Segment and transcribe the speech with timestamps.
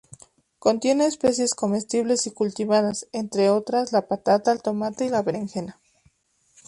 [0.57, 5.79] Contiene especies comestibles y cultivadas, entre otras la patata, el tomate y la berenjena.